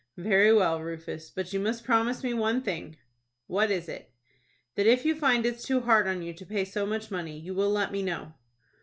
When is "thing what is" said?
2.63-3.87